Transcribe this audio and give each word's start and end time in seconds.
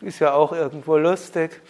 Ist 0.00 0.20
ja 0.20 0.32
auch 0.32 0.52
irgendwo 0.52 0.96
lustig. 0.96 1.60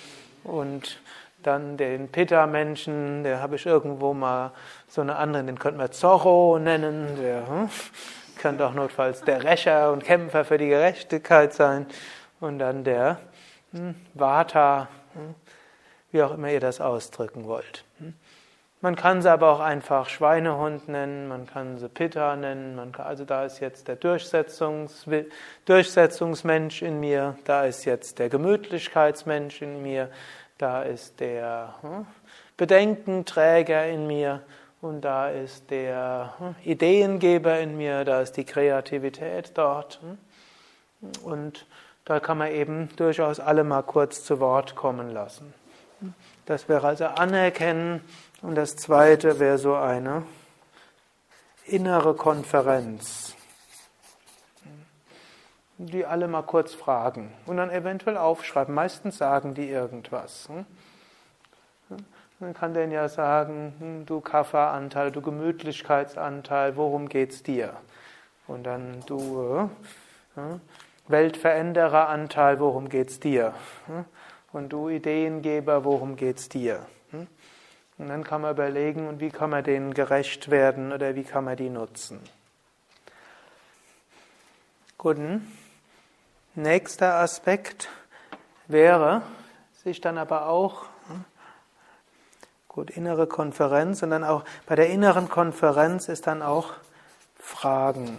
Und 0.44 1.00
dann 1.42 1.76
den 1.76 2.08
Pitta-Menschen, 2.08 3.22
der 3.22 3.40
habe 3.40 3.56
ich 3.56 3.66
irgendwo 3.66 4.14
mal 4.14 4.52
so 4.88 5.00
eine 5.00 5.16
andere, 5.16 5.44
den 5.44 5.58
könnten 5.58 5.78
wir 5.78 5.90
Zorro 5.90 6.58
nennen, 6.58 7.16
der 7.20 7.46
hm, 7.46 7.70
könnte 8.38 8.66
auch 8.66 8.74
notfalls 8.74 9.22
der 9.22 9.44
Rächer 9.44 9.92
und 9.92 10.04
Kämpfer 10.04 10.44
für 10.44 10.58
die 10.58 10.68
Gerechtigkeit 10.68 11.52
sein. 11.52 11.86
Und 12.40 12.58
dann 12.58 12.84
der 12.84 13.18
hm, 13.72 13.94
Vata, 14.14 14.88
hm, 15.14 15.34
wie 16.12 16.22
auch 16.22 16.34
immer 16.34 16.50
ihr 16.50 16.60
das 16.60 16.80
ausdrücken 16.80 17.46
wollt. 17.46 17.84
Man 18.84 18.96
kann 18.96 19.22
sie 19.22 19.32
aber 19.32 19.50
auch 19.50 19.60
einfach 19.60 20.10
Schweinehund 20.10 20.88
nennen, 20.88 21.26
man 21.26 21.46
kann 21.46 21.78
sie 21.78 21.88
Pitta 21.88 22.36
nennen, 22.36 22.76
man 22.76 22.92
kann, 22.92 23.06
also 23.06 23.24
da 23.24 23.46
ist 23.46 23.60
jetzt 23.60 23.88
der 23.88 23.96
Durchsetzungs, 23.96 25.06
Durchsetzungsmensch 25.64 26.82
in 26.82 27.00
mir, 27.00 27.38
da 27.46 27.64
ist 27.64 27.86
jetzt 27.86 28.18
der 28.18 28.28
Gemütlichkeitsmensch 28.28 29.62
in 29.62 29.80
mir, 29.80 30.10
da 30.58 30.82
ist 30.82 31.18
der 31.20 31.76
hm, 31.80 32.04
Bedenkenträger 32.58 33.86
in 33.86 34.06
mir 34.06 34.42
und 34.82 35.00
da 35.00 35.30
ist 35.30 35.70
der 35.70 36.34
hm, 36.36 36.54
Ideengeber 36.62 37.58
in 37.60 37.78
mir, 37.78 38.04
da 38.04 38.20
ist 38.20 38.36
die 38.36 38.44
Kreativität 38.44 39.52
dort. 39.54 39.98
Hm. 40.02 40.18
Und 41.24 41.64
da 42.04 42.20
kann 42.20 42.36
man 42.36 42.52
eben 42.52 42.90
durchaus 42.96 43.40
alle 43.40 43.64
mal 43.64 43.80
kurz 43.80 44.22
zu 44.24 44.40
Wort 44.40 44.74
kommen 44.76 45.08
lassen. 45.10 45.54
Das 46.44 46.68
wäre 46.68 46.86
also 46.86 47.06
anerkennen, 47.06 48.02
und 48.44 48.56
das 48.56 48.76
zweite 48.76 49.40
wäre 49.40 49.56
so 49.56 49.74
eine 49.74 50.22
innere 51.64 52.14
Konferenz, 52.14 53.34
die 55.78 56.04
alle 56.04 56.28
mal 56.28 56.42
kurz 56.42 56.74
fragen 56.74 57.32
und 57.46 57.56
dann 57.56 57.70
eventuell 57.70 58.18
aufschreiben. 58.18 58.74
Meistens 58.74 59.16
sagen 59.16 59.54
die 59.54 59.70
irgendwas. 59.70 60.50
Man 62.38 62.52
kann 62.52 62.74
denen 62.74 62.92
ja 62.92 63.08
sagen, 63.08 63.74
hm, 63.78 64.06
du 64.06 64.20
Kafferanteil, 64.20 65.10
du 65.10 65.22
Gemütlichkeitsanteil, 65.22 66.76
worum 66.76 67.08
geht's 67.08 67.42
dir? 67.42 67.74
Und 68.46 68.64
dann 68.64 69.02
du 69.06 69.70
äh, 70.36 70.40
Weltverändereranteil, 71.08 72.60
worum 72.60 72.90
geht's 72.90 73.20
dir? 73.20 73.54
Und 74.52 74.68
du 74.70 74.90
Ideengeber, 74.90 75.84
worum 75.84 76.16
geht's 76.16 76.50
dir? 76.50 76.84
Und 77.96 78.08
dann 78.08 78.24
kann 78.24 78.40
man 78.40 78.52
überlegen, 78.52 79.06
und 79.06 79.20
wie 79.20 79.30
kann 79.30 79.50
man 79.50 79.62
denen 79.62 79.94
gerecht 79.94 80.50
werden 80.50 80.92
oder 80.92 81.14
wie 81.14 81.22
kann 81.22 81.44
man 81.44 81.56
die 81.56 81.70
nutzen. 81.70 82.20
Gut, 84.98 85.16
nächster 86.54 87.16
Aspekt 87.16 87.88
wäre, 88.66 89.22
sich 89.84 90.00
dann 90.00 90.18
aber 90.18 90.48
auch, 90.48 90.86
gut, 92.68 92.90
innere 92.90 93.26
Konferenz, 93.26 94.02
und 94.02 94.10
dann 94.10 94.24
auch 94.24 94.44
bei 94.66 94.74
der 94.74 94.88
inneren 94.88 95.28
Konferenz 95.28 96.08
ist 96.08 96.26
dann 96.26 96.42
auch 96.42 96.72
Fragen. 97.38 98.18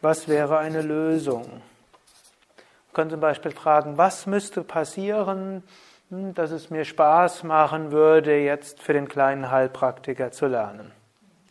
Was 0.00 0.26
wäre 0.26 0.58
eine 0.58 0.82
Lösung? 0.82 1.48
Man 1.48 2.94
kann 2.94 3.10
zum 3.10 3.20
Beispiel 3.20 3.52
fragen, 3.52 3.98
was 3.98 4.26
müsste 4.26 4.64
passieren, 4.64 5.56
hm, 5.56 5.62
dass 6.10 6.50
es 6.50 6.70
mir 6.70 6.84
Spaß 6.84 7.44
machen 7.44 7.92
würde, 7.92 8.36
jetzt 8.36 8.82
für 8.82 8.92
den 8.92 9.08
kleinen 9.08 9.50
Heilpraktiker 9.50 10.32
zu 10.32 10.46
lernen. 10.46 10.90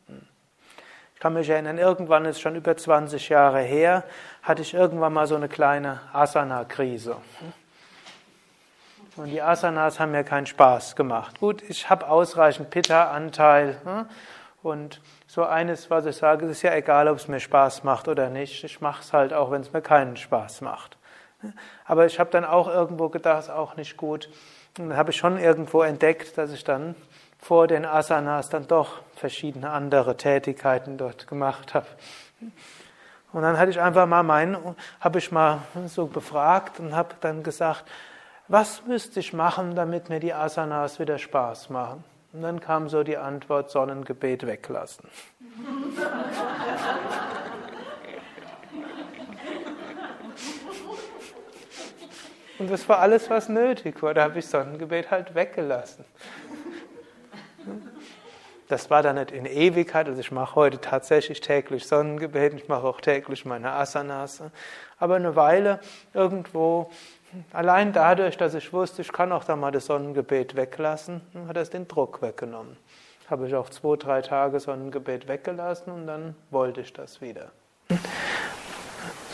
Hm. 0.07 0.21
Ich 1.15 1.21
kann 1.21 1.33
mich 1.33 1.49
erinnern, 1.49 1.77
irgendwann 1.77 2.25
ist 2.25 2.41
schon 2.41 2.55
über 2.55 2.75
20 2.75 3.29
Jahre 3.29 3.61
her, 3.61 4.03
hatte 4.43 4.61
ich 4.61 4.73
irgendwann 4.73 5.13
mal 5.13 5.27
so 5.27 5.35
eine 5.35 5.47
kleine 5.47 6.01
Asana-Krise. 6.11 7.15
Hm. 7.39 7.53
Und 9.15 9.29
die 9.29 9.41
Asanas 9.41 9.99
haben 9.99 10.11
mir 10.11 10.23
keinen 10.23 10.45
Spaß 10.45 10.95
gemacht. 10.95 11.39
Gut, 11.39 11.61
ich 11.67 11.89
habe 11.89 12.07
ausreichend 12.07 12.69
Pitta-Anteil. 12.69 14.07
Und 14.61 15.01
so 15.27 15.43
eines, 15.43 15.89
was 15.89 16.05
ich 16.05 16.15
sage, 16.15 16.45
ist 16.45 16.61
ja 16.61 16.73
egal, 16.73 17.07
ob 17.09 17.17
es 17.17 17.27
mir 17.27 17.39
Spaß 17.39 17.83
macht 17.83 18.07
oder 18.07 18.29
nicht. 18.29 18.63
Ich 18.63 18.79
mache 18.79 19.01
es 19.01 19.11
halt 19.11 19.33
auch, 19.33 19.51
wenn 19.51 19.61
es 19.61 19.73
mir 19.73 19.81
keinen 19.81 20.15
Spaß 20.15 20.61
macht. 20.61 20.97
Aber 21.85 22.05
ich 22.05 22.19
habe 22.19 22.29
dann 22.29 22.45
auch 22.45 22.67
irgendwo 22.67 23.09
gedacht, 23.09 23.43
ist 23.43 23.49
auch 23.49 23.75
nicht 23.75 23.97
gut. 23.97 24.29
Und 24.77 24.89
dann 24.89 24.97
habe 24.97 25.11
ich 25.11 25.17
schon 25.17 25.37
irgendwo 25.37 25.81
entdeckt, 25.81 26.37
dass 26.37 26.51
ich 26.51 26.63
dann 26.63 26.95
vor 27.39 27.67
den 27.67 27.85
Asanas 27.85 28.49
dann 28.49 28.67
doch 28.67 29.01
verschiedene 29.15 29.69
andere 29.69 30.17
Tätigkeiten 30.17 30.97
dort 30.97 31.27
gemacht 31.27 31.73
habe. 31.73 31.87
Und 33.31 33.41
dann 33.43 33.57
hatte 33.57 33.71
ich 33.71 33.79
einfach 33.79 34.05
mal 34.07 34.23
meinen, 34.23 34.57
habe 34.99 35.19
ich 35.19 35.31
mal 35.31 35.59
so 35.87 36.07
befragt 36.07 36.79
und 36.79 36.95
habe 36.95 37.15
dann 37.21 37.43
gesagt, 37.43 37.85
was 38.47 38.85
müsste 38.85 39.19
ich 39.19 39.33
machen, 39.33 39.75
damit 39.75 40.09
mir 40.09 40.19
die 40.19 40.33
Asanas 40.33 40.99
wieder 40.99 41.17
Spaß 41.19 41.69
machen? 41.69 42.03
Und 42.33 42.41
dann 42.41 42.59
kam 42.59 42.89
so 42.89 43.03
die 43.03 43.17
Antwort, 43.17 43.69
Sonnengebet 43.71 44.45
weglassen. 44.45 45.07
Und 52.59 52.69
das 52.69 52.87
war 52.89 52.99
alles, 52.99 53.29
was 53.29 53.47
nötig 53.47 54.03
war. 54.03 54.13
Da 54.13 54.23
habe 54.23 54.39
ich 54.39 54.47
Sonnengebet 54.47 55.09
halt 55.09 55.33
weggelassen. 55.33 56.03
Das 58.67 58.89
war 58.89 59.01
dann 59.01 59.15
nicht 59.15 59.31
in 59.31 59.45
Ewigkeit. 59.45 60.07
Also 60.07 60.19
ich 60.19 60.31
mache 60.31 60.55
heute 60.55 60.79
tatsächlich 60.79 61.39
täglich 61.39 61.87
Sonnengebet. 61.87 62.53
Ich 62.53 62.67
mache 62.67 62.85
auch 62.85 62.99
täglich 62.99 63.45
meine 63.45 63.71
Asanas. 63.71 64.43
Aber 64.99 65.15
eine 65.15 65.37
Weile 65.37 65.79
irgendwo, 66.13 66.91
allein 67.53 67.93
dadurch, 67.93 68.37
dass 68.37 68.53
ich 68.53 68.73
wusste, 68.73 69.01
ich 69.01 69.11
kann 69.13 69.31
auch 69.31 69.45
da 69.45 69.55
mal 69.55 69.71
das 69.71 69.85
Sonnengebet 69.85 70.55
weglassen, 70.55 71.21
hat 71.47 71.55
das 71.55 71.69
den 71.69 71.87
Druck 71.87 72.21
weggenommen. 72.21 72.75
Habe 73.29 73.47
ich 73.47 73.55
auch 73.55 73.69
zwei, 73.69 73.95
drei 73.95 74.21
Tage 74.21 74.59
Sonnengebet 74.59 75.27
weggelassen 75.27 75.93
und 75.93 76.07
dann 76.07 76.35
wollte 76.51 76.81
ich 76.81 76.91
das 76.91 77.21
wieder. 77.21 77.51
Ich 77.89 77.97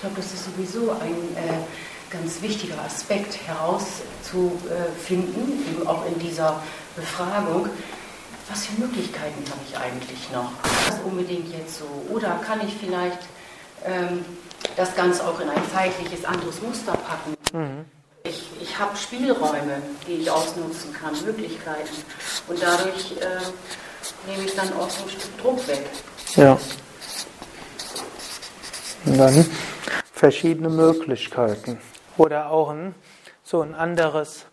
glaube, 0.02 0.16
das 0.16 0.34
ist 0.34 0.46
sowieso 0.46 0.92
ein 0.92 1.36
äh, 1.36 1.95
ganz 2.10 2.42
wichtiger 2.42 2.82
Aspekt 2.84 3.38
herauszufinden, 3.48 5.64
eben 5.70 5.88
auch 5.88 6.06
in 6.06 6.20
dieser 6.20 6.62
Befragung. 6.96 7.70
Was 8.50 8.66
für 8.68 8.80
Möglichkeiten 8.80 9.44
habe 9.50 9.60
ich 9.68 9.76
eigentlich 9.78 10.32
noch? 10.32 10.52
Das 10.88 11.00
unbedingt 11.04 11.52
jetzt 11.52 11.80
so. 11.80 11.86
Oder 12.14 12.40
kann 12.46 12.62
ich 12.66 12.74
vielleicht 12.76 13.20
ähm, 13.84 14.24
das 14.76 14.96
Ganze 14.96 15.28
auch 15.28 15.40
in 15.40 15.50
ein 15.50 15.62
zeitliches 15.74 16.24
anderes 16.26 16.62
Muster 16.62 16.94
packen? 16.94 17.34
Mhm. 17.54 17.86
Ich, 18.24 18.50
ich 18.62 18.80
habe 18.80 18.96
Spielräume, 18.98 19.82
die 20.08 20.14
ich 20.14 20.30
ausnutzen 20.30 20.94
kann, 20.94 21.20
Möglichkeiten. 21.26 21.96
Und 22.48 22.62
dadurch 22.62 23.14
äh, 23.20 23.42
nehme 24.30 24.46
ich 24.46 24.56
dann 24.56 24.72
auch 24.74 24.90
so 24.90 25.04
ein 25.04 25.10
Stück 25.10 25.38
Druck 25.40 25.68
weg. 25.68 25.86
Ja. 26.36 26.58
Und 29.06 29.18
dann 29.18 29.46
verschiedene 30.12 30.70
Möglichkeiten. 30.70 31.80
Oder 32.18 32.52
auch 32.52 32.70
ein, 32.70 32.96
so 33.44 33.62
ein 33.62 33.76
anderes 33.76 34.46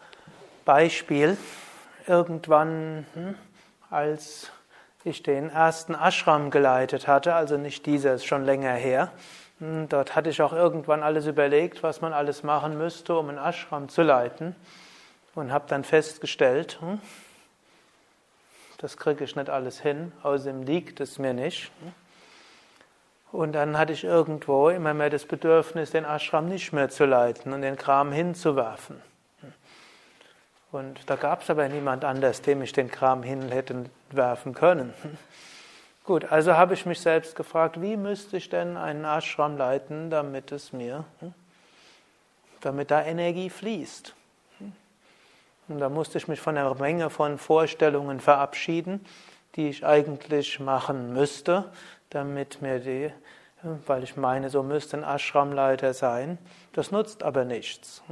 Beispiel. 0.65 1.37
Irgendwann, 2.07 3.07
hm, 3.15 3.35
als 3.91 4.51
ich 5.05 5.23
den 5.23 5.51
ersten 5.51 5.95
Ashram 5.95 6.51
geleitet 6.51 7.09
hatte, 7.09 7.35
also 7.35 7.57
nicht 7.57 7.87
dieser, 7.87 8.15
ist 8.15 8.27
schon 8.27 8.45
länger 8.45 8.73
her, 8.73 9.13
Hm, 9.63 9.89
dort 9.89 10.17
hatte 10.17 10.29
ich 10.29 10.43
auch 10.43 10.53
irgendwann 10.53 11.05
alles 11.05 11.27
überlegt, 11.27 11.85
was 11.85 12.01
man 12.01 12.13
alles 12.13 12.43
machen 12.43 12.77
müsste, 12.77 13.17
um 13.17 13.29
einen 13.29 13.39
Ashram 13.39 13.89
zu 13.89 14.03
leiten. 14.03 14.57
Und 15.37 15.53
habe 15.53 15.67
dann 15.69 15.85
festgestellt, 15.85 16.81
hm, 16.81 17.01
das 18.79 18.97
kriege 18.97 19.23
ich 19.23 19.37
nicht 19.37 19.49
alles 19.49 19.81
hin, 19.81 20.11
außerdem 20.25 20.65
liegt 20.65 20.99
es 20.99 21.21
mir 21.21 21.33
nicht. 21.33 21.71
Und 23.33 23.53
dann 23.53 23.79
hatte 23.79 23.95
ich 23.95 24.05
irgendwo 24.05 24.69
immer 24.69 24.93
mehr 24.93 25.09
das 25.09 25.25
Bedürfnis, 25.25 25.91
den 25.91 26.05
Ashram 26.05 26.49
nicht 26.49 26.73
mehr 26.75 26.91
zu 26.91 27.07
leiten 27.07 27.55
und 27.55 27.63
den 27.63 27.77
Kram 27.77 28.13
hinzuwerfen. 28.13 29.01
Und 30.71 31.01
da 31.07 31.17
gab 31.17 31.43
es 31.43 31.51
aber 31.51 31.69
niemand 31.69 32.05
anders, 32.05 32.43
dem 32.43 32.63
ich 32.63 32.73
den 32.73 32.91
Kram 32.91 33.23
hin 33.23 33.51
hätte 33.51 33.87
werfen 34.11 34.55
können. 34.55 34.93
Gut, 36.05 36.31
also 36.31 36.57
habe 36.57 36.75
ich 36.75 36.85
mich 36.85 37.01
selbst 37.01 37.35
gefragt, 37.35 37.81
wie 37.81 37.97
müsste 37.97 38.37
ich 38.37 38.49
denn 38.49 38.77
einen 38.77 39.05
Ashram 39.05 39.57
leiten, 39.57 40.11
damit 40.11 40.53
es 40.53 40.73
mir, 40.73 41.05
damit 42.61 42.91
da 42.91 43.03
Energie 43.03 43.51
fließt. 43.51 44.15
Und 45.69 45.79
da 45.79 45.89
musste 45.89 46.19
ich 46.19 46.29
mich 46.29 46.41
von 46.41 46.59
einer 46.59 46.75
Menge 46.75 47.09
von 47.09 47.39
Vorstellungen 47.39 48.21
verabschieden, 48.21 49.07
die 49.55 49.69
ich 49.69 49.87
eigentlich 49.87 50.59
machen 50.61 51.13
müsste, 51.13 51.71
damit 52.15 52.63
mir 52.63 52.79
die, 52.79 53.11
weil 53.87 54.03
ich 54.03 54.17
meine, 54.17 54.51
so 54.51 54.63
müsste 54.63 54.97
ein 54.97 55.05
Ashramleiter 55.05 55.95
sein. 55.95 56.39
Das 56.73 56.91
nutzt 56.91 57.23
aber 57.23 57.45
nichts. 57.45 58.03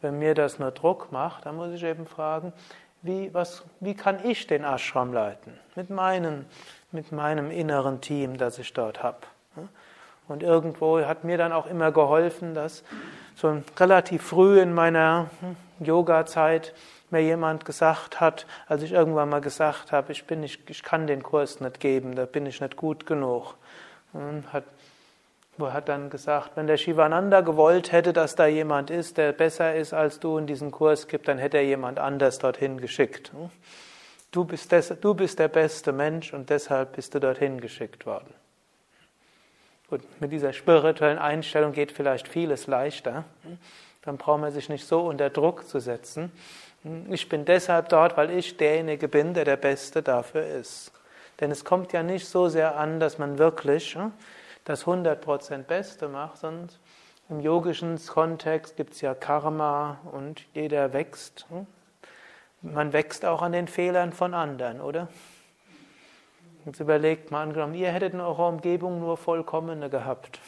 Wenn 0.00 0.18
mir 0.18 0.34
das 0.34 0.58
nur 0.58 0.70
Druck 0.70 1.12
macht, 1.12 1.46
dann 1.46 1.56
muss 1.56 1.72
ich 1.72 1.84
eben 1.84 2.06
fragen, 2.06 2.52
wie, 3.02 3.32
was, 3.32 3.64
wie 3.80 3.94
kann 3.94 4.24
ich 4.24 4.46
den 4.46 4.64
Ashram 4.64 5.12
leiten? 5.12 5.58
Mit, 5.74 5.90
meinen, 5.90 6.46
mit 6.92 7.12
meinem 7.12 7.50
inneren 7.50 8.00
Team, 8.00 8.36
das 8.36 8.58
ich 8.58 8.72
dort 8.72 9.02
habe. 9.02 9.18
Und 10.28 10.42
irgendwo 10.42 11.00
hat 11.00 11.24
mir 11.24 11.38
dann 11.38 11.52
auch 11.52 11.66
immer 11.66 11.90
geholfen, 11.90 12.54
dass 12.54 12.84
so 13.34 13.62
relativ 13.78 14.22
früh 14.22 14.60
in 14.60 14.72
meiner 14.72 15.30
hm, 15.40 15.56
Yoga-Zeit 15.84 16.74
mir 17.12 17.22
jemand 17.22 17.64
gesagt 17.64 18.20
hat, 18.20 18.46
als 18.66 18.82
ich 18.82 18.92
irgendwann 18.92 19.28
mal 19.28 19.40
gesagt 19.40 19.92
habe, 19.92 20.12
ich 20.12 20.24
bin 20.24 20.40
nicht, 20.40 20.68
ich 20.70 20.82
kann 20.82 21.06
den 21.06 21.22
Kurs 21.22 21.60
nicht 21.60 21.80
geben, 21.80 22.14
da 22.14 22.26
bin 22.26 22.46
ich 22.46 22.60
nicht 22.60 22.76
gut 22.76 23.06
genug. 23.06 23.56
Und 24.12 24.52
hat 24.52 24.64
wo 25.60 25.72
hat 25.72 25.88
dann 25.88 26.10
gesagt, 26.10 26.52
wenn 26.56 26.66
der 26.66 26.78
Shivananda 26.78 27.42
gewollt 27.42 27.92
hätte, 27.92 28.12
dass 28.12 28.34
da 28.34 28.46
jemand 28.46 28.90
ist, 28.90 29.18
der 29.18 29.32
besser 29.32 29.74
ist 29.74 29.92
als 29.92 30.18
du 30.18 30.38
in 30.38 30.46
diesen 30.46 30.70
Kurs 30.70 31.06
gibt, 31.06 31.28
dann 31.28 31.38
hätte 31.38 31.58
er 31.58 31.64
jemand 31.64 31.98
anders 31.98 32.38
dorthin 32.38 32.80
geschickt. 32.80 33.30
Du 34.32 34.44
bist, 34.44 34.72
des, 34.72 34.94
du 35.00 35.14
bist 35.14 35.38
der 35.38 35.48
beste 35.48 35.92
Mensch 35.92 36.32
und 36.32 36.50
deshalb 36.50 36.96
bist 36.96 37.14
du 37.14 37.20
dorthin 37.20 37.60
geschickt 37.60 38.06
worden. 38.06 38.32
Gut, 39.88 40.00
mit 40.20 40.32
dieser 40.32 40.52
spirituellen 40.52 41.18
Einstellung 41.18 41.72
geht 41.72 41.92
vielleicht 41.92 42.28
vieles 42.28 42.66
leichter. 42.66 43.24
Dann 44.02 44.16
braucht 44.16 44.40
man 44.40 44.52
sich 44.52 44.68
nicht 44.68 44.86
so 44.86 45.00
unter 45.00 45.30
Druck 45.30 45.66
zu 45.66 45.80
setzen. 45.80 46.30
Ich 47.10 47.28
bin 47.28 47.44
deshalb 47.44 47.90
dort, 47.90 48.16
weil 48.16 48.30
ich 48.30 48.56
derjenige 48.56 49.06
bin, 49.06 49.34
der 49.34 49.44
der 49.44 49.56
Beste 49.56 50.02
dafür 50.02 50.46
ist. 50.46 50.92
Denn 51.40 51.50
es 51.50 51.64
kommt 51.64 51.92
ja 51.92 52.02
nicht 52.02 52.26
so 52.26 52.48
sehr 52.48 52.76
an, 52.76 53.00
dass 53.00 53.18
man 53.18 53.38
wirklich 53.38 53.98
das 54.64 54.84
100% 54.84 55.64
Beste 55.64 56.08
macht, 56.08 56.38
sondern 56.38 56.70
im 57.28 57.40
yogischen 57.40 57.98
Kontext 58.06 58.76
gibt 58.76 58.94
es 58.94 59.02
ja 59.02 59.14
Karma 59.14 60.00
und 60.10 60.44
jeder 60.54 60.92
wächst. 60.92 61.46
Man 62.62 62.92
wächst 62.92 63.24
auch 63.24 63.42
an 63.42 63.52
den 63.52 63.68
Fehlern 63.68 64.12
von 64.12 64.34
anderen, 64.34 64.80
oder? 64.80 65.08
Jetzt 66.66 66.80
überlegt 66.80 67.30
mal 67.30 67.42
angenommen, 67.42 67.74
ihr 67.74 67.90
hättet 67.90 68.14
in 68.14 68.20
eurer 68.20 68.48
Umgebung 68.48 69.00
nur 69.00 69.16
Vollkommene 69.16 69.88
gehabt. 69.88 70.40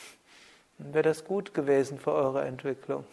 Wäre 0.78 1.02
das 1.02 1.25
gut 1.25 1.55
gewesen 1.55 1.99
für 1.99 2.12
eure 2.12 2.43
Entwicklung. 2.44 3.05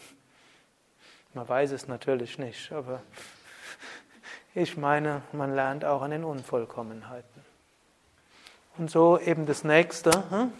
Man 1.33 1.47
weiß 1.47 1.71
es 1.71 1.87
natürlich 1.87 2.39
nicht, 2.39 2.71
aber 2.71 3.01
ich 4.55 4.77
meine, 4.77 5.21
man 5.31 5.53
lernt 5.53 5.85
auch 5.85 6.01
an 6.01 6.11
den 6.11 6.23
Unvollkommenheiten. 6.23 7.45
Und 8.77 8.89
so 8.89 9.19
eben 9.19 9.45
das 9.45 9.63
nächste. 9.63 10.11
Hm? 10.31 10.51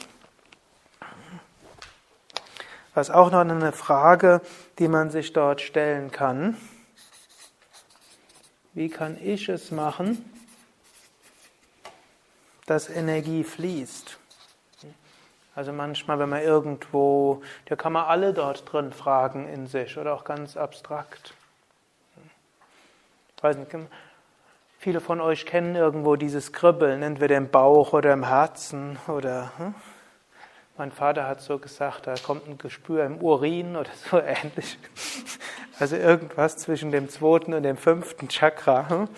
Was 2.94 3.10
auch 3.10 3.32
noch 3.32 3.40
eine 3.40 3.72
Frage, 3.72 4.42
die 4.78 4.88
man 4.88 5.10
sich 5.10 5.34
dort 5.34 5.62
stellen 5.62 6.12
kann. 6.12 6.58
Wie 8.74 8.90
kann 8.90 9.18
ich 9.22 9.50
es 9.50 9.72
machen, 9.72 10.24
dass 12.68 12.90
Energie 12.90 13.44
fließt? 13.44 14.19
Also 15.56 15.74
manchmal, 15.74 16.20
wenn 16.20 16.30
man 16.30 16.42
irgendwo, 16.42 17.42
da 17.66 17.76
kann 17.76 17.94
man 17.94 18.06
alle 18.06 18.34
dort 18.34 18.72
drin 18.72 18.92
fragen 18.94 19.48
in 19.50 19.68
sich 19.68 19.98
oder 19.98 20.14
auch 20.14 20.24
ganz 20.24 20.56
abstrakt. 20.56 21.34
Ich 23.36 23.44
weiß 23.44 23.58
nicht, 23.58 23.70
viele 24.78 25.02
von 25.02 25.22
euch 25.22 25.46
kennen 25.46 25.76
irgendwo 25.76 26.16
dieses 26.16 26.54
Kribbeln, 26.54 27.04
entweder 27.04 27.38
im 27.38 27.50
Bauch 27.50 27.94
oder 27.94 28.14
im 28.14 28.28
Herzen 28.28 28.98
oder 29.08 29.52
hm? 29.58 29.76
Mein 30.80 30.94
Vater 30.94 31.28
hat 31.28 31.42
so 31.42 31.60
gesagt, 31.60 32.08
da 32.08 32.16
kommt 32.16 32.48
ein 32.48 32.58
Gespür 32.58 33.04
im 33.04 33.22
Urin 33.22 33.76
oder 33.76 33.90
so 34.10 34.18
ähnlich. 34.22 34.80
Also 35.78 35.98
irgendwas 35.98 36.56
zwischen 36.56 36.92
dem 36.92 37.10
zweiten 37.10 37.54
und 37.54 37.64
dem 37.64 37.76
fünften 37.76 38.30
Chakra. 38.30 38.88
Hm? 38.88 39.10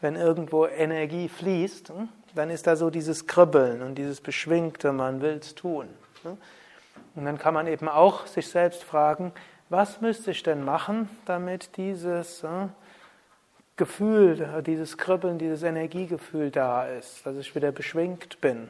Wenn 0.00 0.16
irgendwo 0.16 0.66
Energie 0.66 1.28
fließt, 1.28 1.90
hm? 1.90 2.08
Dann 2.34 2.50
ist 2.50 2.66
da 2.66 2.76
so 2.76 2.90
dieses 2.90 3.26
Kribbeln 3.26 3.82
und 3.82 3.94
dieses 3.96 4.20
Beschwingte, 4.20 4.92
man 4.92 5.20
will 5.20 5.38
es 5.40 5.54
tun. 5.54 5.88
Hm? 6.22 6.36
Und 7.14 7.24
dann 7.24 7.38
kann 7.38 7.54
man 7.54 7.66
eben 7.66 7.88
auch 7.88 8.26
sich 8.26 8.48
selbst 8.48 8.84
fragen, 8.84 9.32
was 9.70 10.00
müsste 10.00 10.30
ich 10.30 10.42
denn 10.42 10.64
machen, 10.64 11.10
damit 11.24 11.76
dieses 11.76 12.44
Gefühl, 13.76 14.62
dieses 14.66 14.96
Kribbeln, 14.96 15.38
dieses 15.38 15.62
Energiegefühl 15.62 16.50
da 16.50 16.86
ist, 16.86 17.24
dass 17.24 17.36
ich 17.36 17.54
wieder 17.54 17.72
beschwingt 17.72 18.40
bin. 18.40 18.68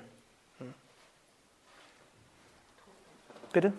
Bitte? 3.52 3.72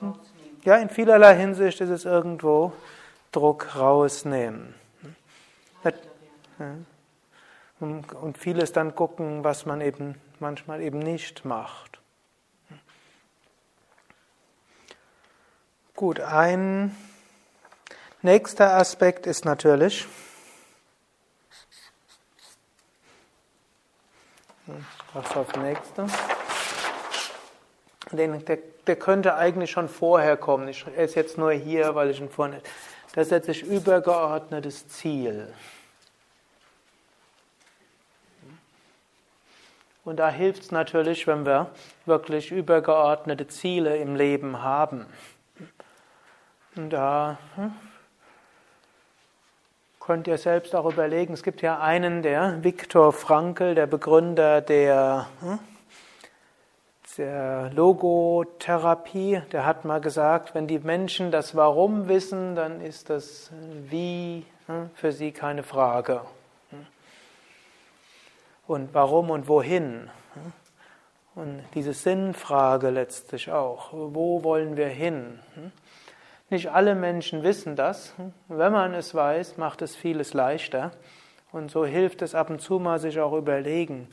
Druck 0.00 0.18
Ja, 0.64 0.76
in 0.76 0.88
vielerlei 0.88 1.36
Hinsicht 1.36 1.80
ist 1.80 1.90
es 1.90 2.04
irgendwo 2.04 2.72
Druck 3.32 3.76
rausnehmen. 3.76 4.74
Und 7.80 8.36
vieles 8.36 8.72
dann 8.72 8.94
gucken, 8.94 9.42
was 9.42 9.64
man 9.64 9.80
eben 9.80 10.20
manchmal 10.38 10.82
eben 10.82 10.98
nicht 10.98 11.46
macht. 11.46 11.98
Gut, 15.96 16.20
ein 16.20 16.94
nächster 18.22 18.76
Aspekt 18.76 19.26
ist 19.26 19.44
natürlich, 19.46 20.06
was 25.14 25.36
auf 25.36 25.54
nächste? 25.56 26.06
Den, 28.12 28.44
der, 28.44 28.58
der 28.86 28.96
könnte 28.96 29.36
eigentlich 29.36 29.70
schon 29.70 29.88
vorher 29.88 30.36
kommen. 30.36 30.68
Ich, 30.68 30.84
er 30.86 31.04
ist 31.04 31.14
jetzt 31.14 31.38
nur 31.38 31.52
hier, 31.52 31.94
weil 31.94 32.10
ich 32.10 32.20
ihn 32.20 32.28
vorne. 32.28 32.62
Da 33.14 33.24
setze 33.24 33.52
ich 33.52 33.62
übergeordnetes 33.62 34.88
Ziel. 34.88 35.52
Und 40.04 40.16
da 40.16 40.30
hilft 40.30 40.62
es 40.62 40.72
natürlich, 40.72 41.26
wenn 41.26 41.44
wir 41.44 41.70
wirklich 42.06 42.50
übergeordnete 42.50 43.46
Ziele 43.48 43.96
im 43.98 44.16
Leben 44.16 44.62
haben. 44.62 45.06
Und 46.76 46.90
da 46.90 47.38
hm, 47.56 47.72
könnt 49.98 50.26
ihr 50.26 50.38
selbst 50.38 50.74
auch 50.74 50.90
überlegen, 50.90 51.34
es 51.34 51.42
gibt 51.42 51.62
ja 51.62 51.80
einen, 51.80 52.22
der 52.22 52.64
Viktor 52.64 53.12
Frankl, 53.12 53.74
der 53.74 53.86
Begründer 53.86 54.60
der 54.60 55.26
hm, 55.40 55.58
der 57.20 57.70
Logotherapie, 57.74 59.42
der 59.52 59.66
hat 59.66 59.84
mal 59.84 60.00
gesagt, 60.00 60.54
wenn 60.54 60.66
die 60.66 60.78
Menschen 60.78 61.30
das 61.30 61.54
Warum 61.54 62.08
wissen, 62.08 62.54
dann 62.54 62.80
ist 62.80 63.10
das 63.10 63.50
Wie 63.90 64.46
hm, 64.66 64.88
für 64.94 65.12
sie 65.12 65.30
keine 65.30 65.62
Frage. 65.62 66.22
Und 68.70 68.94
warum 68.94 69.30
und 69.30 69.48
wohin? 69.48 70.08
Und 71.34 71.64
diese 71.74 71.92
Sinnfrage 71.92 72.90
letztlich 72.90 73.50
auch. 73.50 73.88
Wo 73.92 74.44
wollen 74.44 74.76
wir 74.76 74.86
hin? 74.86 75.40
Nicht 76.50 76.70
alle 76.70 76.94
Menschen 76.94 77.42
wissen 77.42 77.74
das. 77.74 78.14
Wenn 78.46 78.70
man 78.70 78.94
es 78.94 79.12
weiß, 79.12 79.56
macht 79.56 79.82
es 79.82 79.96
vieles 79.96 80.34
leichter. 80.34 80.92
Und 81.50 81.72
so 81.72 81.84
hilft 81.84 82.22
es 82.22 82.36
ab 82.36 82.48
und 82.48 82.60
zu 82.60 82.78
mal 82.78 83.00
sich 83.00 83.18
auch 83.18 83.32
überlegen, 83.32 84.06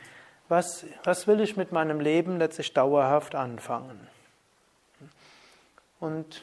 was, 0.50 0.88
was 1.04 1.28
will 1.28 1.40
ich 1.40 1.56
mit 1.56 1.72
meinem 1.72 2.00
Leben 2.00 2.40
letztlich 2.40 2.74
dauerhaft 2.74 3.36
anfangen? 3.36 4.08
Und 6.00 6.42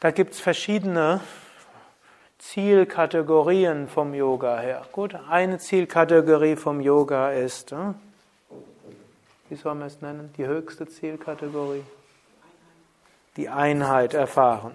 da 0.00 0.10
gibt 0.10 0.32
es 0.32 0.40
verschiedene 0.40 1.20
Zielkategorien 2.40 3.86
vom 3.86 4.14
Yoga 4.14 4.58
her. 4.58 4.86
Gut, 4.92 5.14
eine 5.28 5.58
Zielkategorie 5.58 6.56
vom 6.56 6.80
Yoga 6.80 7.32
ist, 7.32 7.70
hm, 7.70 7.94
wie 9.50 9.56
soll 9.56 9.74
man 9.74 9.86
es 9.86 10.00
nennen, 10.00 10.32
die 10.38 10.46
höchste 10.46 10.88
Zielkategorie? 10.88 11.84
Die 13.36 13.48
Einheit 13.48 14.14
erfahren. 14.14 14.72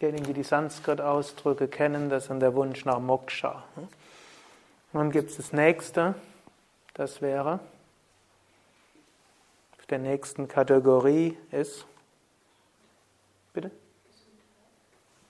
Diejenigen, 0.00 0.24
die 0.24 0.32
die 0.32 0.42
Sanskrit-Ausdrücke 0.42 1.68
kennen, 1.68 2.08
das 2.08 2.30
ist 2.30 2.40
der 2.40 2.54
Wunsch 2.54 2.84
nach 2.86 3.00
Moksha. 3.00 3.64
Und 3.76 3.88
dann 4.92 5.10
gibt 5.10 5.30
es 5.30 5.36
das 5.36 5.52
nächste, 5.52 6.14
das 6.94 7.20
wäre, 7.20 7.60
auf 9.78 9.86
der 9.86 9.98
nächsten 9.98 10.48
Kategorie 10.48 11.36
ist, 11.50 11.86
bitte? 13.54 13.70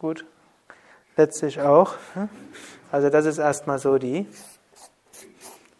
Gut, 0.00 0.24
letztlich 1.16 1.60
auch. 1.60 1.94
Also 2.90 3.10
das 3.10 3.26
ist 3.26 3.38
erstmal 3.38 3.78
so 3.78 3.98
die 3.98 4.26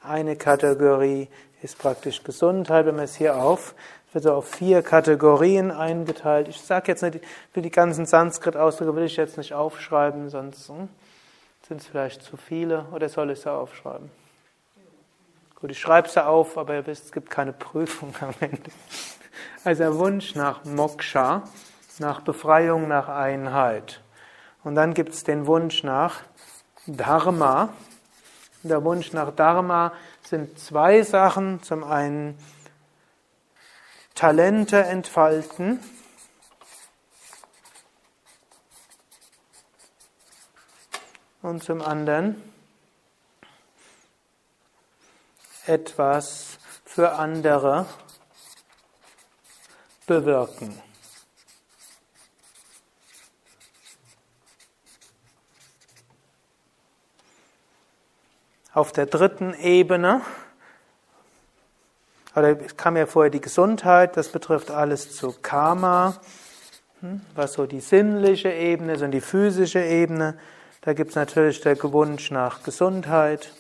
eine 0.05 0.37
Kategorie 0.37 1.29
ist 1.63 1.79
praktisch 1.79 2.23
Gesundheit, 2.23 2.87
wenn 2.87 2.97
man 2.97 3.05
es 3.05 3.17
hier 3.17 3.37
auf, 3.37 3.75
wird 4.13 4.25
so 4.25 4.35
auf 4.35 4.49
vier 4.49 4.83
Kategorien 4.83 5.71
eingeteilt. 5.71 6.49
Ich 6.49 6.61
sage 6.61 6.93
jetzt 6.93 7.03
nicht, 7.03 7.21
für 7.53 7.63
die 7.63 7.71
ganzen 7.71 8.05
Sanskrit-Ausdrücke 8.07 8.95
will 8.95 9.05
ich 9.05 9.17
jetzt 9.17 9.39
nicht 9.39 9.55
aufschreiben, 9.55 10.29
sonst 10.29 10.69
hm, 10.69 10.89
sind 11.67 11.81
es 11.81 11.87
vielleicht 11.87 12.23
zu 12.23 12.37
viele 12.37 12.85
oder 12.93 13.09
soll 13.09 13.31
ich 13.31 13.41
sie 13.41 13.51
aufschreiben? 13.51 14.11
Gut, 15.55 15.71
ich 15.71 15.79
schreibe 15.79 16.09
sie 16.09 16.25
auf, 16.25 16.59
aber 16.59 16.75
ihr 16.75 16.87
wisst, 16.87 17.07
es 17.07 17.13
gibt 17.13 17.31
keine 17.31 17.55
Prüfung 17.55 18.15
am 18.21 18.35
Ende. 18.41 18.71
Also 19.65 19.85
der 19.85 19.99
Wunsch 19.99 20.35
nach 20.35 20.65
Moksha, 20.65 21.45
nach 22.01 22.21
Befreiung, 22.21 22.89
nach 22.89 23.09
Einheit. 23.09 24.03
Und 24.63 24.75
dann 24.75 24.95
gibt 24.95 25.15
es 25.15 25.25
den 25.25 25.47
Wunsch 25.47 25.83
nach 25.83 26.23
Dharma. 26.87 27.75
Der 28.63 28.83
Wunsch 28.85 29.13
nach 29.13 29.35
Dharma 29.35 29.93
sind 30.23 30.59
zwei 30.59 31.03
Sachen. 31.03 31.63
Zum 31.63 31.85
einen 31.85 32.39
Talente 34.15 34.83
entfalten. 34.83 35.81
Und 41.43 41.63
zum 41.63 41.83
anderen 41.83 42.43
etwas 45.67 46.59
für 46.85 47.13
andere 47.13 47.87
bewirken. 50.07 50.94
Auf 58.75 58.90
der 58.90 59.07
dritten 59.07 59.54
Ebene, 59.54 60.21
oder 62.35 62.57
kam 62.57 62.97
ja 62.97 63.07
vorher 63.07 63.31
die 63.31 63.40
Gesundheit, 63.40 64.16
das 64.16 64.31
betrifft 64.31 64.73
alles 64.73 65.14
zu 65.14 65.33
Karma, 65.40 66.21
hm, 66.99 67.21
was 67.37 67.52
so 67.52 67.66
die 67.66 67.78
sinnliche 67.78 68.52
Ebene 68.52 68.95
ist 68.95 69.02
und 69.02 69.12
die 69.12 69.21
physische 69.21 69.78
Ebene. 69.81 70.37
Da 70.81 70.93
gibt 70.93 71.11
es 71.11 71.16
natürlich 71.16 71.61
der 71.61 71.81
Wunsch 71.85 72.33
nach 72.33 72.64
Gesundheit. 72.64 73.52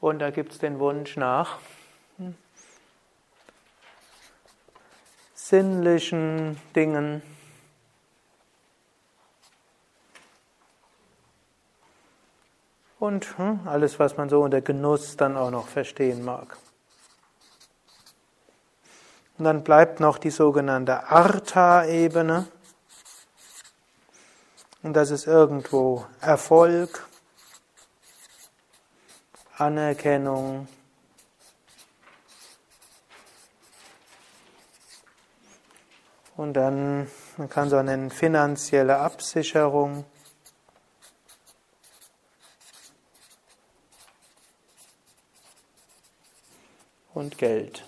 Und 0.00 0.18
da 0.18 0.30
gibt 0.30 0.52
es 0.52 0.58
den 0.58 0.78
Wunsch 0.78 1.16
nach 1.16 1.56
hm, 2.18 2.34
sinnlichen 5.34 6.60
Dingen. 6.76 7.22
Und 12.98 13.38
hm, 13.38 13.60
alles, 13.66 13.98
was 13.98 14.16
man 14.16 14.28
so 14.28 14.42
unter 14.42 14.60
Genuss 14.60 15.16
dann 15.16 15.36
auch 15.36 15.50
noch 15.50 15.68
verstehen 15.68 16.24
mag. 16.24 16.56
Und 19.38 19.44
dann 19.44 19.62
bleibt 19.62 20.00
noch 20.00 20.18
die 20.18 20.30
sogenannte 20.30 21.08
Artha-Ebene. 21.08 22.46
Und 24.82 24.94
das 24.94 25.10
ist 25.10 25.26
irgendwo 25.26 26.06
Erfolg, 26.20 27.06
Anerkennung, 29.56 30.66
und 36.38 36.54
dann, 36.54 37.08
man 37.36 37.48
kann 37.48 37.68
so 37.68 37.82
nennen, 37.82 38.10
finanzielle 38.10 38.98
Absicherung. 38.98 40.04
Und 47.18 47.36
Geld. 47.36 47.84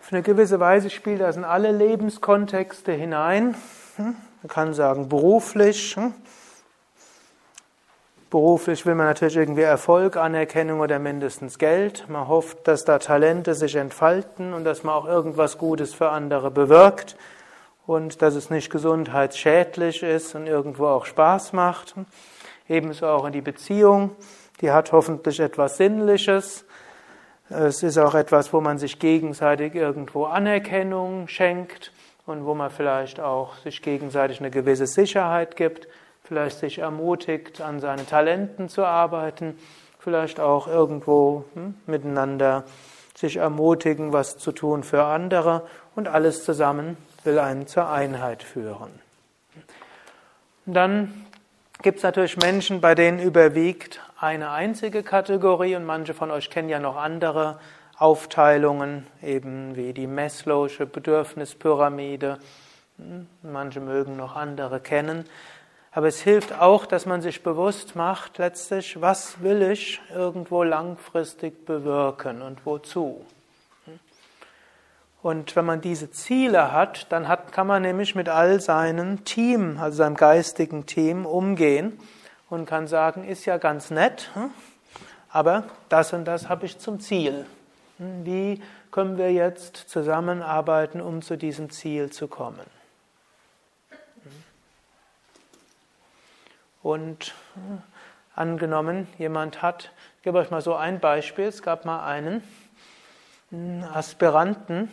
Auf 0.00 0.12
eine 0.12 0.22
gewisse 0.22 0.58
Weise 0.60 0.90
spielt 0.90 1.20
das 1.20 1.36
in 1.36 1.44
alle 1.44 1.72
Lebenskontexte 1.72 2.92
hinein. 2.92 3.54
Hm? 3.96 4.16
Man 4.42 4.48
kann 4.48 4.74
sagen 4.74 5.08
beruflich. 5.08 5.94
Hm? 5.96 6.14
Beruflich 8.30 8.86
will 8.86 8.94
man 8.94 9.06
natürlich 9.06 9.36
irgendwie 9.36 9.60
Erfolg, 9.60 10.16
Anerkennung 10.16 10.80
oder 10.80 10.98
mindestens 10.98 11.58
Geld. 11.58 12.08
Man 12.08 12.28
hofft, 12.28 12.66
dass 12.66 12.86
da 12.86 12.98
Talente 12.98 13.54
sich 13.54 13.76
entfalten 13.76 14.54
und 14.54 14.64
dass 14.64 14.84
man 14.84 14.94
auch 14.94 15.06
irgendwas 15.06 15.58
Gutes 15.58 15.92
für 15.92 16.08
andere 16.08 16.50
bewirkt 16.50 17.16
und 17.86 18.22
dass 18.22 18.36
es 18.36 18.48
nicht 18.48 18.70
gesundheitsschädlich 18.70 20.02
ist 20.02 20.34
und 20.34 20.46
irgendwo 20.46 20.86
auch 20.86 21.04
Spaß 21.04 21.52
macht. 21.52 21.94
Ebenso 22.72 23.06
auch 23.06 23.26
in 23.26 23.32
die 23.32 23.42
Beziehung. 23.42 24.16
Die 24.62 24.70
hat 24.70 24.92
hoffentlich 24.92 25.40
etwas 25.40 25.76
Sinnliches. 25.76 26.64
Es 27.50 27.82
ist 27.82 27.98
auch 27.98 28.14
etwas, 28.14 28.54
wo 28.54 28.62
man 28.62 28.78
sich 28.78 28.98
gegenseitig 28.98 29.74
irgendwo 29.74 30.24
Anerkennung 30.24 31.28
schenkt 31.28 31.92
und 32.24 32.46
wo 32.46 32.54
man 32.54 32.70
vielleicht 32.70 33.20
auch 33.20 33.56
sich 33.58 33.82
gegenseitig 33.82 34.40
eine 34.40 34.50
gewisse 34.50 34.86
Sicherheit 34.86 35.56
gibt, 35.56 35.86
vielleicht 36.24 36.60
sich 36.60 36.78
ermutigt, 36.78 37.60
an 37.60 37.78
seinen 37.78 38.06
Talenten 38.06 38.70
zu 38.70 38.86
arbeiten, 38.86 39.58
vielleicht 39.98 40.40
auch 40.40 40.66
irgendwo 40.66 41.44
hm, 41.52 41.74
miteinander 41.86 42.64
sich 43.14 43.36
ermutigen, 43.36 44.14
was 44.14 44.38
zu 44.38 44.50
tun 44.50 44.82
für 44.82 45.04
andere 45.04 45.68
und 45.94 46.08
alles 46.08 46.42
zusammen 46.42 46.96
will 47.22 47.38
einen 47.38 47.66
zur 47.66 47.90
Einheit 47.90 48.42
führen. 48.42 48.98
Dann 50.64 51.26
gibt 51.82 51.98
es 51.98 52.04
natürlich 52.04 52.36
Menschen, 52.36 52.80
bei 52.80 52.94
denen 52.94 53.18
überwiegt 53.18 54.00
eine 54.18 54.50
einzige 54.50 55.02
Kategorie 55.02 55.74
und 55.76 55.84
manche 55.84 56.14
von 56.14 56.30
euch 56.30 56.48
kennen 56.48 56.68
ja 56.68 56.78
noch 56.78 56.96
andere 56.96 57.58
Aufteilungen, 57.98 59.06
eben 59.22 59.76
wie 59.76 59.92
die 59.92 60.06
Maslow'sche 60.06 60.86
Bedürfnispyramide. 60.86 62.38
Hm, 62.98 63.26
manche 63.42 63.80
mögen 63.80 64.16
noch 64.16 64.36
andere 64.36 64.80
kennen. 64.80 65.24
Aber 65.90 66.06
es 66.06 66.20
hilft 66.20 66.58
auch, 66.58 66.86
dass 66.86 67.04
man 67.04 67.20
sich 67.20 67.42
bewusst 67.42 67.96
macht, 67.96 68.38
letztlich, 68.38 69.00
was 69.00 69.42
will 69.42 69.62
ich 69.62 70.00
irgendwo 70.14 70.62
langfristig 70.62 71.66
bewirken 71.66 72.42
und 72.42 72.64
wozu. 72.64 73.26
Und 75.22 75.54
wenn 75.54 75.64
man 75.64 75.80
diese 75.80 76.10
Ziele 76.10 76.72
hat, 76.72 77.06
dann 77.12 77.28
hat, 77.28 77.52
kann 77.52 77.68
man 77.68 77.82
nämlich 77.82 78.16
mit 78.16 78.28
all 78.28 78.60
seinem 78.60 79.24
Team, 79.24 79.78
also 79.78 79.98
seinem 79.98 80.16
geistigen 80.16 80.84
Team, 80.84 81.26
umgehen 81.26 81.96
und 82.50 82.66
kann 82.66 82.88
sagen, 82.88 83.22
ist 83.24 83.44
ja 83.44 83.56
ganz 83.56 83.90
nett, 83.90 84.30
hm, 84.34 84.50
aber 85.30 85.64
das 85.88 86.12
und 86.12 86.24
das 86.24 86.48
habe 86.48 86.66
ich 86.66 86.78
zum 86.78 86.98
Ziel. 86.98 87.46
Hm, 87.98 88.26
wie 88.26 88.62
können 88.90 89.16
wir 89.16 89.32
jetzt 89.32 89.76
zusammenarbeiten, 89.76 91.00
um 91.00 91.22
zu 91.22 91.36
diesem 91.36 91.70
Ziel 91.70 92.10
zu 92.10 92.26
kommen? 92.26 92.66
Hm. 94.24 94.32
Und 96.82 97.32
angenommen, 98.34 99.06
jemand 99.18 99.62
hat, 99.62 99.92
ich 100.16 100.24
gebe 100.24 100.38
euch 100.38 100.50
mal 100.50 100.62
so 100.62 100.74
ein 100.74 100.98
Beispiel, 100.98 101.44
es 101.44 101.62
gab 101.62 101.84
mal 101.84 102.04
einen 102.04 102.42
Aspiranten, 103.84 104.90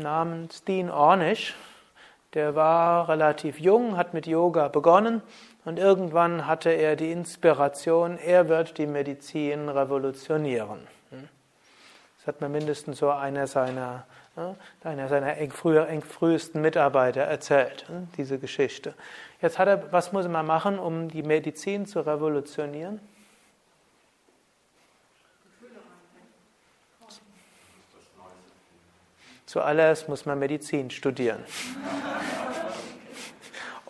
namens 0.00 0.64
Dean 0.64 0.90
Ornish. 0.90 1.54
Der 2.34 2.54
war 2.54 3.08
relativ 3.08 3.58
jung, 3.58 3.96
hat 3.96 4.14
mit 4.14 4.26
Yoga 4.26 4.68
begonnen 4.68 5.22
und 5.64 5.78
irgendwann 5.78 6.46
hatte 6.46 6.70
er 6.70 6.96
die 6.96 7.10
Inspiration, 7.10 8.18
er 8.18 8.48
wird 8.48 8.78
die 8.78 8.86
Medizin 8.86 9.68
revolutionieren. 9.68 10.86
Das 12.20 12.26
hat 12.26 12.40
mir 12.42 12.50
mindestens 12.50 12.98
so 12.98 13.10
einer 13.10 13.46
seiner, 13.46 14.04
einer 14.84 15.08
seiner 15.08 15.34
frühesten 15.50 16.60
Mitarbeiter 16.60 17.22
erzählt, 17.22 17.86
diese 18.18 18.38
Geschichte. 18.38 18.94
Jetzt 19.40 19.58
hat 19.58 19.68
er, 19.68 19.90
was 19.90 20.12
muss 20.12 20.28
man 20.28 20.44
machen, 20.44 20.78
um 20.78 21.08
die 21.08 21.22
Medizin 21.22 21.86
zu 21.86 22.00
revolutionieren? 22.00 23.00
Zuallererst 29.50 30.08
muss 30.08 30.26
man 30.26 30.38
Medizin 30.38 30.90
studieren. 30.90 31.42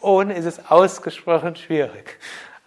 Ohne 0.00 0.33
ist 0.33 0.47
es 0.47 0.71
ausgesprochen 0.71 1.55
schwierig. 1.55 2.19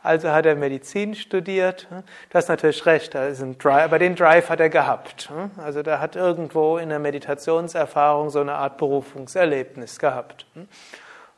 Also 0.03 0.29
hat 0.29 0.45
er 0.45 0.53
Medizin 0.53 1.15
studiert. 1.15 1.87
Du 1.89 2.35
hast 2.35 2.49
natürlich 2.49 2.85
recht, 2.85 3.15
da 3.15 3.25
aber 3.65 3.97
den 3.97 4.13
Drive 4.13 4.47
hat 4.49 4.59
er 4.59 4.69
gehabt. 4.69 5.31
Also 5.57 5.81
der 5.81 6.01
hat 6.01 6.15
irgendwo 6.15 6.77
in 6.77 6.89
der 6.89 6.99
Meditationserfahrung 6.99 8.29
so 8.29 8.41
eine 8.41 8.53
Art 8.53 8.77
Berufungserlebnis 8.77 9.97
gehabt. 9.97 10.45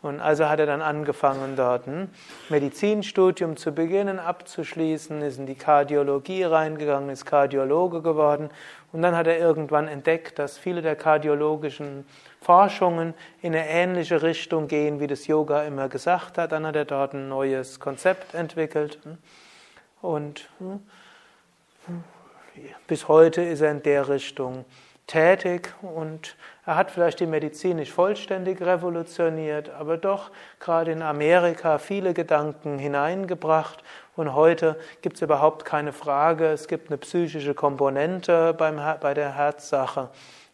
Und 0.05 0.19
also 0.19 0.47
hat 0.47 0.59
er 0.59 0.67
dann 0.67 0.83
angefangen, 0.83 1.55
dort 1.55 1.87
ein 1.87 2.11
Medizinstudium 2.49 3.57
zu 3.57 3.71
beginnen, 3.71 4.19
abzuschließen, 4.19 5.23
ist 5.23 5.39
in 5.39 5.47
die 5.47 5.55
Kardiologie 5.55 6.43
reingegangen, 6.43 7.09
ist 7.09 7.25
Kardiologe 7.25 8.03
geworden. 8.03 8.51
Und 8.91 9.01
dann 9.01 9.15
hat 9.15 9.25
er 9.25 9.39
irgendwann 9.39 9.87
entdeckt, 9.87 10.37
dass 10.37 10.59
viele 10.59 10.83
der 10.83 10.95
kardiologischen 10.95 12.05
Forschungen 12.39 13.15
in 13.41 13.55
eine 13.55 13.67
ähnliche 13.67 14.21
Richtung 14.21 14.67
gehen, 14.67 14.99
wie 14.99 15.07
das 15.07 15.25
Yoga 15.25 15.63
immer 15.63 15.89
gesagt 15.89 16.37
hat. 16.37 16.51
Dann 16.51 16.67
hat 16.67 16.75
er 16.75 16.85
dort 16.85 17.15
ein 17.15 17.27
neues 17.27 17.79
Konzept 17.79 18.35
entwickelt. 18.35 18.99
Und 20.03 20.47
bis 22.85 23.07
heute 23.07 23.41
ist 23.41 23.61
er 23.61 23.71
in 23.71 23.81
der 23.81 24.07
Richtung 24.07 24.65
tätig 25.07 25.73
und 25.81 26.35
er 26.65 26.75
hat 26.75 26.89
vielleicht 26.89 27.19
die 27.19 27.27
Medizin 27.27 27.77
nicht 27.77 27.91
vollständig 27.91 28.61
revolutioniert, 28.61 29.69
aber 29.69 29.97
doch 29.97 30.31
gerade 30.59 30.91
in 30.91 31.01
Amerika 31.01 31.77
viele 31.77 32.13
Gedanken 32.13 32.79
hineingebracht. 32.79 33.83
Und 34.15 34.33
heute 34.33 34.77
gibt 35.01 35.17
es 35.17 35.21
überhaupt 35.21 35.65
keine 35.65 35.93
Frage, 35.93 36.47
es 36.47 36.67
gibt 36.67 36.89
eine 36.89 36.97
psychische 36.97 37.53
Komponente 37.53 38.53
beim, 38.53 38.81
bei 38.99 39.13
der 39.13 39.35
Herzsache, 39.35 40.09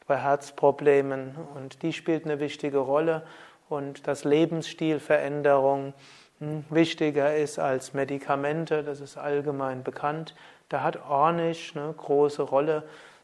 bei 0.08 0.17
Herzproblemen. 0.17 1.36
Und 1.55 1.81
die 1.81 1.93
spielt 1.93 2.25
eine 2.25 2.39
wichtige 2.39 2.79
Rolle. 2.79 3.24
Und 3.70 4.05
dass 4.08 4.25
Lebensstilveränderung 4.25 5.93
hm, 6.39 6.65
wichtiger 6.70 7.36
ist 7.36 7.58
als 7.58 7.93
Medikamente, 7.93 8.84
das 8.84 9.00
ist 9.00 9.17
allgemein 9.17 9.84
bekannt. 9.84 10.36
Da 10.67 10.81
hat 10.81 11.05
Ornish 11.10 11.75
eine 11.75 11.93
große 11.93 12.41
Rolle 12.41 12.84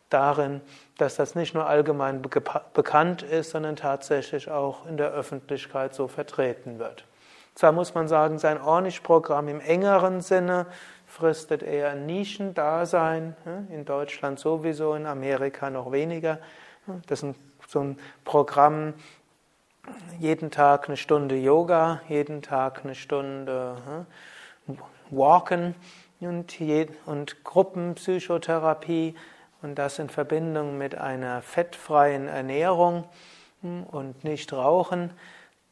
darin, 0.10 0.62
dass 0.98 1.16
das 1.16 1.36
nicht 1.36 1.54
nur 1.54 1.68
allgemein 1.68 2.22
bekannt 2.74 3.24
ist, 3.24 3.52
sondern 3.52 3.76
tatsächlich 3.76 4.50
auch 4.50 4.86
in 4.86 4.98
der 4.98 5.12
Öffentlichkeit 5.12 5.94
so 5.94 6.08
vertreten 6.08 6.80
wird. 6.80 7.06
Zwar 7.56 7.72
muss 7.72 7.96
man 7.96 8.08
sagen, 8.08 8.38
sein 8.38 8.62
Ornish-Programm 8.62 9.48
im 9.48 9.60
engeren 9.60 10.22
Sinne 10.22 10.68
fristet 11.08 11.64
eher 11.64 11.96
Nischendasein, 11.96 13.36
in 13.70 13.84
Deutschland 13.84 14.40
sowieso, 14.40 14.94
in 14.94 15.08
Amerika 15.08 15.70
noch 15.70 15.92
weniger. 15.92 16.38
Das 17.08 17.24
ist 17.24 17.36
so 17.68 17.80
ein 17.80 18.00
Programm, 18.26 18.94
jeden 20.20 20.52
Tag 20.52 20.88
eine 20.88 20.98
Stunde 20.98 21.36
Yoga, 21.36 22.02
jeden 22.08 22.42
Tag 22.42 22.82
eine 22.84 22.94
Stunde 22.94 24.06
Walken 25.10 25.76
und, 26.20 26.54
und 27.06 27.44
Gruppenpsychotherapie 27.44 29.16
und 29.62 29.76
das 29.76 30.00
in 30.00 30.10
Verbindung 30.10 30.78
mit 30.78 30.96
einer 30.96 31.42
fettfreien 31.42 32.28
Ernährung 32.28 33.06
hm, 33.62 33.84
und 33.84 34.24
nicht 34.24 34.54
rauchen, 34.54 35.12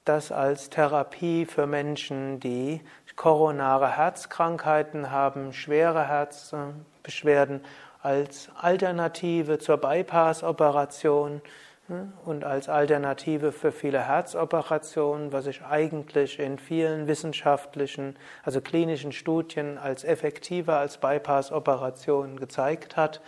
das 0.06 0.32
als 0.32 0.70
Therapie 0.70 1.46
für 1.46 1.68
Menschen, 1.68 2.40
die 2.40 2.82
koronare 3.16 3.96
Herzkrankheiten 3.96 5.10
haben, 5.10 5.54
schwere 5.54 6.08
Herzbeschwerden, 6.08 7.62
als 8.02 8.50
Alternative 8.62 9.58
zur 9.58 9.78
Bypass-Operation 9.78 11.42
hm, 11.88 12.14
und 12.26 12.44
als 12.44 12.70
Alternative 12.70 13.52
für 13.52 13.72
viele 13.72 14.02
Herzoperationen, 14.02 15.32
was 15.32 15.46
sich 15.46 15.64
eigentlich 15.64 16.40
in 16.40 16.60
vielen 16.60 17.08
wissenschaftlichen, 17.08 18.16
also 18.44 18.62
klinischen 18.62 19.12
Studien 19.12 19.78
als 19.78 20.04
effektiver 20.04 20.78
als 20.78 20.98
Bypass-Operation 20.98 22.38
gezeigt 22.38 22.98
hat 22.98 23.22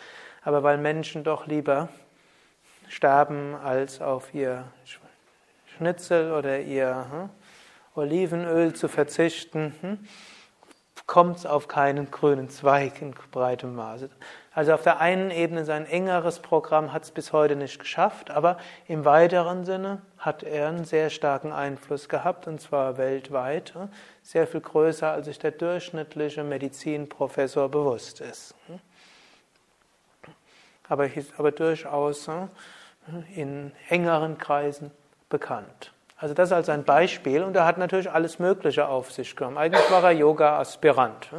aber 0.47 0.63
weil 0.63 0.77
Menschen 0.77 1.25
doch 1.25 1.45
lieber 1.45 1.89
sterben, 2.87 3.53
als 3.53 3.99
auf 3.99 4.33
ihr 4.33 4.63
Schnitzel 5.75 6.31
oder 6.31 6.61
ihr 6.61 7.05
hm, 7.11 7.29
Olivenöl 7.95 8.73
zu 8.73 8.87
verzichten, 8.87 9.75
hm, 9.81 10.07
kommt 11.05 11.35
es 11.39 11.45
auf 11.45 11.67
keinen 11.67 12.11
grünen 12.11 12.47
Zweig 12.47 13.01
in 13.01 13.13
breitem 13.29 13.75
Maße. 13.75 14.09
Also 14.53 14.73
auf 14.73 14.83
der 14.83 15.01
einen 15.01 15.31
Ebene 15.31 15.65
sein 15.65 15.85
engeres 15.85 16.39
Programm 16.39 16.93
hat 16.93 17.03
es 17.03 17.11
bis 17.11 17.33
heute 17.33 17.57
nicht 17.57 17.77
geschafft, 17.77 18.31
aber 18.31 18.55
im 18.87 19.03
weiteren 19.03 19.65
Sinne 19.65 20.01
hat 20.17 20.43
er 20.43 20.69
einen 20.69 20.85
sehr 20.85 21.09
starken 21.09 21.51
Einfluss 21.51 22.07
gehabt, 22.07 22.47
und 22.47 22.61
zwar 22.61 22.97
weltweit, 22.97 23.73
hm, 23.73 23.89
sehr 24.23 24.47
viel 24.47 24.61
größer, 24.61 25.11
als 25.11 25.25
sich 25.25 25.39
der 25.39 25.51
durchschnittliche 25.51 26.45
Medizinprofessor 26.45 27.67
bewusst 27.67 28.21
ist. 28.21 28.55
Hm 30.87 30.93
aber, 30.93 31.09
aber 31.37 31.51
durchaus 31.51 32.29
in 33.35 33.71
engeren 33.89 34.37
Kreisen 34.37 34.91
bekannt. 35.29 35.93
Also 36.17 36.33
das 36.33 36.51
als 36.51 36.67
ein 36.69 36.83
Beispiel 36.83 37.43
und 37.43 37.55
er 37.55 37.65
hat 37.65 37.77
natürlich 37.77 38.09
alles 38.09 38.39
Mögliche 38.39 38.87
auf 38.87 39.11
sich 39.11 39.35
genommen. 39.35 39.57
Eigentlich 39.57 39.89
war 39.91 40.03
er 40.03 40.11
Yoga-Aspirant. 40.11 41.29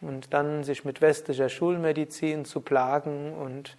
Und 0.00 0.34
dann 0.34 0.64
sich 0.64 0.84
mit 0.84 1.00
westlicher 1.00 1.48
Schulmedizin 1.48 2.44
zu 2.44 2.60
plagen 2.60 3.32
und 3.32 3.76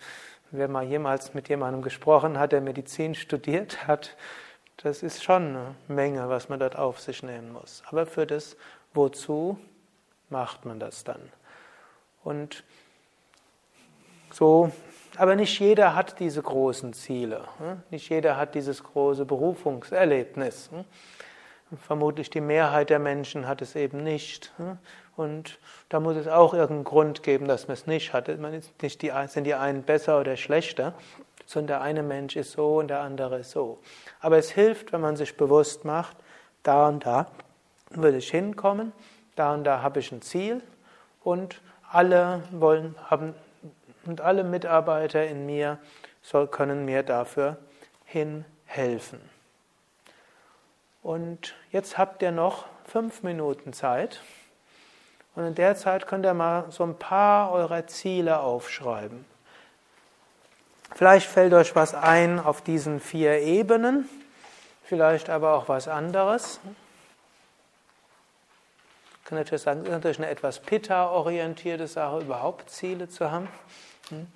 wer 0.50 0.68
mal 0.68 0.84
jemals 0.84 1.36
mit 1.36 1.50
jemandem 1.50 1.84
gesprochen 1.84 2.40
hat, 2.40 2.52
der 2.52 2.62
Medizin 2.62 3.14
studiert 3.14 3.86
hat, 3.86 4.16
das 4.78 5.04
ist 5.04 5.24
schon 5.24 5.56
eine 5.56 5.76
Menge, 5.88 6.28
was 6.28 6.50
man 6.50 6.60
dort 6.60 6.76
auf 6.76 7.00
sich 7.00 7.22
nehmen 7.22 7.54
muss. 7.54 7.84
Aber 7.88 8.06
für 8.08 8.26
das 8.26 8.58
Wozu 8.94 9.60
macht 10.30 10.66
man 10.66 10.80
das 10.80 11.04
dann? 11.04 11.22
Und 12.24 12.64
so, 14.36 14.70
aber 15.18 15.38
nicht 15.38 15.58
jeder 15.60 15.96
hat 15.96 16.20
diese 16.20 16.42
großen 16.42 16.92
Ziele. 16.92 17.46
Hm? 17.58 17.82
Nicht 17.90 18.10
jeder 18.10 18.36
hat 18.36 18.54
dieses 18.54 18.84
große 18.84 19.24
Berufungserlebnis. 19.24 20.70
Hm? 20.72 20.84
Vermutlich 21.80 22.30
die 22.30 22.42
Mehrheit 22.42 22.90
der 22.90 23.00
Menschen 23.00 23.48
hat 23.48 23.62
es 23.62 23.78
eben 23.78 24.04
nicht. 24.04 24.52
Hm? 24.58 24.78
Und 25.16 25.58
da 25.88 26.02
muss 26.02 26.18
es 26.18 26.28
auch 26.28 26.54
irgendeinen 26.54 26.84
Grund 26.84 27.24
geben, 27.24 27.48
dass 27.48 27.70
man 27.70 27.76
es 27.76 27.88
nicht 27.88 28.12
hat. 28.12 28.28
Man 28.38 28.62
nicht 28.82 29.02
die, 29.02 29.12
sind 29.28 29.46
die 29.46 29.56
einen 29.56 29.84
besser 29.84 30.20
oder 30.20 30.36
schlechter, 30.36 30.96
sondern 31.46 31.68
der 31.68 31.82
eine 31.82 32.04
Mensch 32.04 32.36
ist 32.36 32.52
so 32.52 32.80
und 32.80 32.90
der 32.90 33.00
andere 33.00 33.40
ist 33.40 33.52
so. 33.52 33.80
Aber 34.20 34.38
es 34.38 34.50
hilft, 34.50 34.92
wenn 34.92 35.00
man 35.00 35.16
sich 35.16 35.38
bewusst 35.38 35.86
macht, 35.86 36.18
da 36.62 36.90
und 36.90 37.06
da 37.06 37.28
will 37.92 38.16
ich 38.16 38.32
hinkommen, 38.32 38.92
da 39.38 39.54
und 39.54 39.64
da 39.64 39.82
habe 39.82 40.02
ich 40.02 40.12
ein 40.12 40.22
Ziel 40.22 40.62
und 41.24 41.62
alle 41.90 42.44
wollen, 42.52 42.96
haben 43.10 43.34
und 44.06 44.22
alle 44.22 44.44
Mitarbeiter 44.44 45.26
in 45.26 45.46
mir 45.46 45.80
soll, 46.22 46.48
können 46.48 46.86
mir 46.86 47.04
dafür 47.04 47.58
hinhelfen. 48.06 49.20
Und 51.04 51.54
jetzt 51.72 51.98
habt 51.98 52.22
ihr 52.22 52.32
noch 52.32 52.66
fünf 52.86 53.24
Minuten 53.24 53.74
Zeit. 53.74 54.22
Und 55.36 55.46
in 55.46 55.56
der 55.56 55.76
Zeit 55.76 56.08
könnt 56.08 56.26
ihr 56.26 56.34
mal 56.34 56.66
so 56.70 56.84
ein 56.84 56.98
paar 56.98 57.52
eurer 57.52 57.86
Ziele 57.88 58.40
aufschreiben. 58.40 59.26
Vielleicht 60.96 61.28
fällt 61.28 61.54
euch 61.54 61.76
was 61.76 61.94
ein 61.94 62.40
auf 62.40 62.62
diesen 62.62 63.00
vier 63.00 63.40
Ebenen, 63.40 64.08
vielleicht 64.84 65.30
aber 65.30 65.54
auch 65.54 65.68
was 65.68 65.88
anderes. 65.88 66.60
Ich 69.26 69.30
kann 69.30 69.40
natürlich 69.40 69.64
sagen, 69.64 69.80
es 69.80 69.88
ist 69.88 69.92
natürlich 69.92 70.20
eine 70.20 70.30
etwas 70.30 70.60
Pitta-orientierte 70.60 71.88
Sache, 71.88 72.20
überhaupt 72.20 72.70
Ziele 72.70 73.10
zu 73.10 73.32
haben. 73.32 73.50
Hm? 74.10 74.28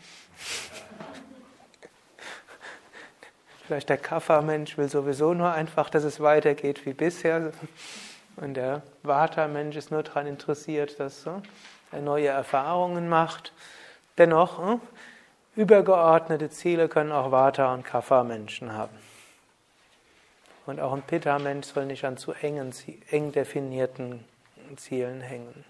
Vielleicht 3.68 3.90
der 3.90 3.98
Kaffermensch 3.98 4.80
will 4.80 4.90
sowieso 4.90 5.36
nur 5.36 5.54
einfach, 5.54 5.92
dass 5.92 6.04
es 6.04 6.22
weitergeht 6.22 6.88
wie 6.88 6.94
bisher. 6.94 7.52
Und 8.38 8.56
der 8.56 8.82
Vata-Mensch 9.04 9.76
ist 9.76 9.92
nur 9.92 10.02
daran 10.02 10.26
interessiert, 10.26 11.00
dass 11.00 11.28
er 11.92 12.02
neue 12.02 12.30
Erfahrungen 12.30 13.08
macht. 13.10 13.54
Dennoch, 14.18 14.58
hm, 14.58 14.82
übergeordnete 15.56 16.50
Ziele 16.50 16.90
können 16.90 17.12
auch 17.12 17.32
Vata- 17.32 17.76
und 17.76 17.84
Kapha-Menschen 17.84 18.74
haben. 18.74 18.98
Und 20.66 20.80
auch 20.80 20.94
ein 20.94 21.04
Pitta-Mensch 21.04 21.68
soll 21.68 21.86
nicht 21.86 22.06
an 22.06 22.18
zu 22.18 22.34
engen, 22.34 22.74
eng 23.12 23.32
definierten 23.32 24.26
Zielen 24.78 25.22
hängen. 25.22 25.66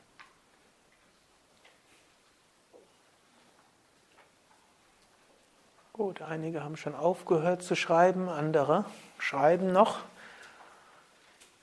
Gut, 5.94 6.22
einige 6.22 6.64
haben 6.64 6.78
schon 6.78 6.96
aufgehört 6.96 7.62
zu 7.62 7.76
schreiben, 7.76 8.30
andere 8.30 8.86
schreiben 9.18 9.74
noch. 9.74 10.00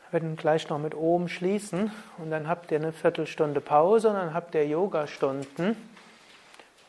Wir 0.04 0.20
werden 0.20 0.36
gleich 0.36 0.68
noch 0.68 0.78
mit 0.78 0.94
oben 0.94 1.28
schließen 1.28 1.90
und 2.18 2.30
dann 2.30 2.46
habt 2.46 2.70
ihr 2.70 2.78
eine 2.78 2.92
Viertelstunde 2.92 3.60
Pause 3.60 4.10
und 4.10 4.14
dann 4.14 4.34
habt 4.34 4.54
ihr 4.54 4.66
Yoga-Stunden. 4.66 5.76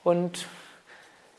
Und 0.03 0.47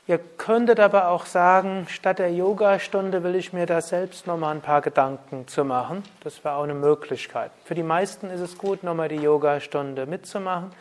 Ihr 0.09 0.19
könntet 0.39 0.81
aber 0.81 1.09
auch 1.09 1.27
sagen, 1.27 1.87
statt 1.91 2.19
der 2.19 2.33
Yogastunde 2.33 3.23
will 3.23 3.35
ich 3.35 3.53
mir 3.53 3.67
da 3.67 3.83
selbst 3.83 4.27
nochmal 4.27 4.55
ein 4.55 4.63
paar 4.63 4.81
Gedanken 4.81 5.47
zu 5.49 5.67
machen. 5.67 6.03
Das 6.25 6.43
wäre 6.43 6.55
auch 6.55 6.63
eine 6.63 6.73
Möglichkeit. 6.73 7.51
Für 7.67 7.75
die 7.75 7.83
meisten 7.83 8.31
ist 8.31 8.41
es 8.41 8.57
gut, 8.57 8.83
nochmal 8.83 9.11
die 9.11 9.17
Yogastunde 9.17 10.07
mitzumachen. 10.07 10.73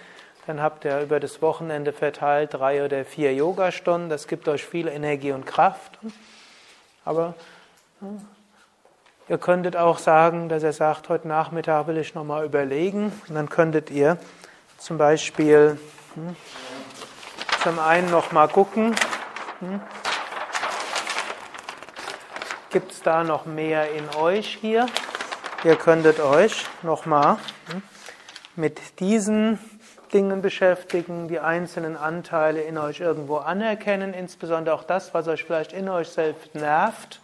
Dann 0.46 0.62
habt 0.62 0.86
ihr 0.86 1.02
über 1.02 1.20
das 1.20 1.42
Wochenende 1.42 1.92
verteilt 1.92 2.54
drei 2.54 2.86
oder 2.86 3.04
vier 3.04 3.34
Yogastunden. 3.34 4.10
Das 4.10 4.30
gibt 4.30 4.48
euch 4.48 4.66
viel 4.66 4.88
Energie 4.88 5.34
und 5.34 5.46
Kraft. 5.46 6.00
Aber 7.04 7.34
ihr 9.28 9.38
könntet 9.40 9.76
auch 9.76 9.98
sagen, 9.98 10.48
dass 10.48 10.64
ihr 10.64 10.72
sagt, 10.72 11.10
heute 11.10 11.28
Nachmittag 11.28 11.88
will 11.88 11.98
ich 11.98 12.16
nochmal 12.16 12.46
überlegen. 12.46 13.12
Und 13.28 13.36
dann 13.36 13.50
könntet 13.50 13.92
ihr 13.92 14.18
zum 14.78 14.98
Beispiel 14.98 15.78
hm, 16.14 16.34
zum 17.62 17.80
einen 17.80 18.10
nochmal 18.10 18.48
gucken, 18.48 18.96
hm, 19.60 19.82
gibt 22.70 22.92
es 22.92 23.02
da 23.02 23.24
noch 23.24 23.46
mehr 23.46 23.92
in 23.92 24.08
euch 24.16 24.58
hier? 24.62 24.86
Ihr 25.64 25.76
könntet 25.76 26.20
euch 26.20 26.66
nochmal 26.84 27.38
hm, 27.72 27.82
mit 28.56 29.00
diesen 29.00 29.58
Dingen 30.14 30.44
beschäftigen, 30.44 31.28
die 31.28 31.40
einzelnen 31.40 31.98
Anteile 31.98 32.62
in 32.62 32.78
euch 32.78 33.00
irgendwo 33.00 33.38
anerkennen, 33.38 34.14
insbesondere 34.14 34.76
auch 34.76 34.84
das, 34.84 35.14
was 35.16 35.28
euch 35.28 35.44
vielleicht 35.44 35.74
in 35.74 35.90
euch 35.90 36.10
selbst 36.10 36.54
nervt, 36.54 37.20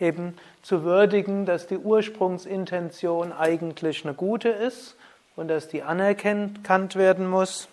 eben 0.00 0.36
zu 0.62 0.82
würdigen, 0.82 1.46
dass 1.46 1.68
die 1.68 1.78
Ursprungsintention 1.78 3.32
eigentlich 3.32 4.04
eine 4.04 4.14
gute 4.14 4.48
ist 4.48 4.96
und 5.36 5.48
dass 5.48 5.68
die 5.68 5.82
anerkannt 5.82 6.96
werden 6.96 7.28
muss. 7.28 7.68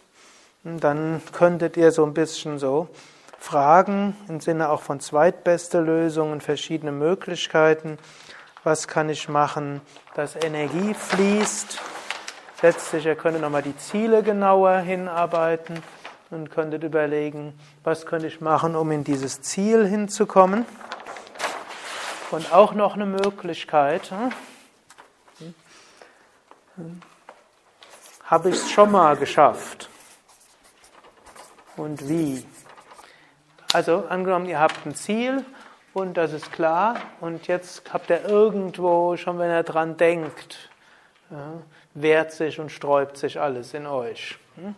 Und 0.63 0.83
dann 0.83 1.21
könntet 1.31 1.75
ihr 1.75 1.91
so 1.91 2.05
ein 2.05 2.13
bisschen 2.13 2.59
so 2.59 2.87
fragen, 3.39 4.15
im 4.27 4.41
Sinne 4.41 4.69
auch 4.69 4.81
von 4.81 4.99
zweitbeste 4.99 5.79
Lösungen, 5.79 6.41
verschiedene 6.41 6.91
Möglichkeiten. 6.91 7.97
Was 8.63 8.87
kann 8.87 9.09
ich 9.09 9.29
machen, 9.29 9.81
dass 10.15 10.35
Energie 10.35 10.93
fließt? 10.93 11.79
Letztlich, 12.61 13.05
ihr 13.05 13.15
könntet 13.15 13.41
nochmal 13.41 13.61
die 13.61 13.77
Ziele 13.77 14.21
genauer 14.21 14.79
hinarbeiten 14.79 15.81
und 16.29 16.51
könntet 16.51 16.83
überlegen, 16.83 17.57
was 17.83 18.05
könnte 18.05 18.27
ich 18.27 18.41
machen, 18.41 18.75
um 18.75 18.91
in 18.91 19.05
dieses 19.05 19.41
Ziel 19.41 19.87
hinzukommen. 19.87 20.65
Und 22.31 22.53
auch 22.53 22.73
noch 22.73 22.93
eine 22.93 23.05
Möglichkeit, 23.05 24.11
hm? 24.11 24.31
habe 28.25 28.49
ich 28.49 28.55
es 28.55 28.69
schon 28.69 28.91
mal 28.91 29.15
geschafft? 29.15 29.89
Und 31.75 32.07
wie? 32.07 32.45
Also 33.71 34.05
angenommen, 34.09 34.47
ihr 34.47 34.59
habt 34.59 34.83
ein 34.87 34.95
Ziel 34.95 35.45
und 35.93 36.17
das 36.17 36.33
ist 36.33 36.51
klar 36.51 36.95
und 37.21 37.45
jetzt 37.45 37.93
habt 37.93 38.09
ihr 38.09 38.25
irgendwo, 38.25 39.15
schon 39.15 39.37
wenn 39.37 39.51
er 39.51 39.61
dran 39.61 39.95
denkt, 39.95 40.71
ja, 41.29 41.53
wehrt 41.93 42.31
sich 42.31 42.59
und 42.59 42.71
sträubt 42.71 43.17
sich 43.17 43.39
alles 43.39 43.75
in 43.75 43.85
euch. 43.85 44.39
Hm? 44.55 44.73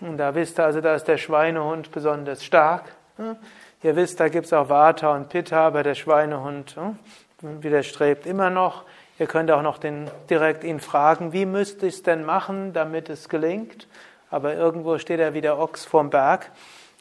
Und 0.00 0.16
da 0.16 0.34
wisst 0.34 0.58
ihr 0.58 0.64
also, 0.64 0.80
da 0.80 0.94
ist 0.94 1.04
der 1.04 1.18
Schweinehund 1.18 1.90
besonders 1.90 2.42
stark. 2.42 2.84
Hm? 3.18 3.36
Ihr 3.82 3.96
wisst, 3.96 4.18
da 4.18 4.28
gibt 4.28 4.46
es 4.46 4.54
auch 4.54 4.70
Vata 4.70 5.14
und 5.14 5.28
Pitta, 5.28 5.66
aber 5.66 5.82
der 5.82 5.94
Schweinehund 5.94 6.76
hm? 6.76 7.62
widerstrebt 7.62 8.24
immer 8.24 8.48
noch. 8.48 8.84
Ihr 9.18 9.26
könnt 9.26 9.50
auch 9.50 9.60
noch 9.60 9.76
den, 9.76 10.10
direkt 10.30 10.64
ihn 10.64 10.80
fragen, 10.80 11.34
wie 11.34 11.44
müsste 11.44 11.86
ich 11.86 11.96
es 11.96 12.02
denn 12.02 12.24
machen, 12.24 12.72
damit 12.72 13.10
es 13.10 13.28
gelingt? 13.28 13.88
Aber 14.30 14.54
irgendwo 14.54 14.96
steht 14.96 15.20
er 15.20 15.34
wie 15.34 15.42
der 15.42 15.58
Ochs 15.58 15.84
vorm 15.84 16.08
Berg. 16.08 16.50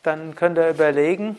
Dann 0.04 0.36
könnt 0.36 0.58
ihr 0.58 0.70
überlegen, 0.70 1.38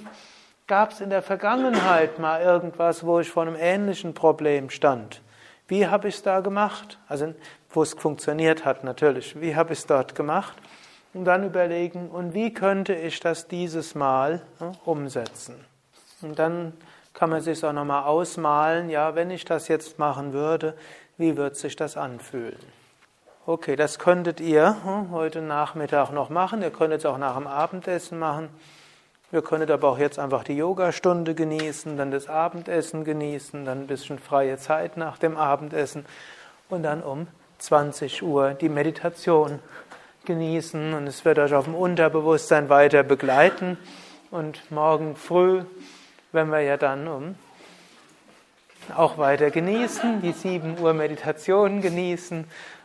gab 0.67 0.93
es 0.93 1.01
in 1.01 1.11
der 1.11 1.23
Vergangenheit 1.23 2.19
mal 2.19 2.43
irgendwas, 2.43 3.05
wo 3.05 3.21
ich 3.21 3.31
vor 3.31 3.43
einem 3.43 3.57
ähnlichen 3.59 4.15
Problem 4.15 4.71
stand? 4.71 5.23
Wie 5.67 5.87
habe 5.87 6.09
ich 6.09 6.17
es 6.17 6.23
da 6.23 6.41
gemacht? 6.41 6.99
Also 7.09 7.35
wo 7.71 7.83
es 7.83 7.95
funktioniert 7.95 8.65
hat 8.65 8.85
natürlich. 8.85 9.41
Wie 9.41 9.55
habe 9.57 9.73
ich 9.73 9.81
es 9.81 9.87
dort 9.87 10.15
gemacht? 10.15 10.57
Und 11.13 11.25
dann 11.25 11.45
überlegen, 11.45 12.09
und 12.09 12.35
wie 12.35 12.53
könnte 12.53 12.95
ich 12.95 13.21
das 13.21 13.49
dieses 13.49 13.95
Mal 13.95 14.43
ja, 14.61 14.73
umsetzen? 14.85 15.57
Und 16.23 16.39
dann 16.39 16.73
kann 17.15 17.31
man 17.31 17.41
sich 17.41 17.65
auch 17.65 17.73
nochmal 17.73 18.05
ausmalen, 18.05 18.91
ja, 18.91 19.15
wenn 19.15 19.31
ich 19.31 19.45
das 19.45 19.69
jetzt 19.69 19.99
machen 19.99 20.33
würde, 20.33 20.75
wie 21.19 21.37
wird 21.37 21.57
sich 21.57 21.75
das 21.77 21.97
anfühlen? 21.97 22.59
Okay, 23.47 23.75
das 23.75 23.99
könntet 23.99 24.39
ihr 24.39 24.77
hm, 24.85 25.13
heute 25.13 25.41
Nachmittag 25.41 26.11
noch 26.13 26.29
machen. 26.29 26.61
Ihr 26.61 26.71
könntet 26.71 27.01
es 27.01 27.07
auch 27.07 27.17
nach 27.17 27.39
dem 27.39 27.47
Abendessen 27.47 28.19
machen. 28.19 28.51
Ihr 29.33 29.41
könntet 29.41 29.71
aber 29.71 29.89
auch 29.89 29.99
jetzt 29.99 30.19
einfach 30.19 30.45
die 30.45 30.59
Yogastunde 30.59 31.35
genießen, 31.35 31.97
dann 31.97 32.11
das 32.11 32.29
Abendessen 32.29 33.03
genießen, 33.03 33.65
dann 33.65 33.81
ein 33.81 33.87
bisschen 33.87 34.19
freie 34.19 34.59
Zeit 34.59 34.99
nach 34.99 35.17
dem 35.17 35.39
Abendessen 35.39 36.05
und 36.69 36.83
dann 36.83 37.03
um 37.03 37.29
20 37.61 38.23
Uhr 38.23 38.51
die 38.51 38.69
Meditation 38.69 39.61
genießen 40.27 40.93
und 40.93 41.07
es 41.07 41.25
wird 41.25 41.39
euch 41.39 41.55
auf 41.55 41.65
dem 41.65 41.75
Unterbewusstsein 41.75 42.69
weiter 42.69 43.03
begleiten. 43.05 43.79
Und 44.31 44.71
morgen 44.71 45.17
früh 45.17 45.63
werden 46.33 46.53
wir 46.53 46.61
ja 46.61 46.77
dann 46.77 47.09
um 47.09 47.37
auch 48.95 49.17
weiter 49.17 49.51
genießen, 49.51 50.21
die 50.21 50.33
7 50.33 50.79
Uhr 50.79 50.93
Meditation 50.93 51.81
genießen 51.81 52.45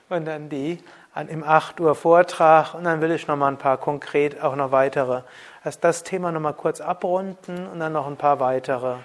und 0.09 0.25
dann 0.25 0.49
die 0.49 0.83
im 1.15 1.43
8 1.43 1.79
Uhr 1.79 1.95
Vortrag. 1.95 2.73
Und 2.73 2.83
dann 2.83 3.01
will 3.01 3.11
ich 3.11 3.27
noch 3.27 3.37
mal 3.37 3.47
ein 3.47 3.57
paar 3.57 3.77
konkret 3.77 4.41
auch 4.41 4.55
noch 4.55 4.71
weitere, 4.71 5.21
erst 5.63 5.83
das 5.83 6.03
Thema 6.03 6.31
noch 6.31 6.41
mal 6.41 6.53
kurz 6.53 6.81
abrunden 6.81 7.67
und 7.67 7.79
dann 7.79 7.93
noch 7.93 8.07
ein 8.07 8.17
paar 8.17 8.39
weitere 8.39 8.97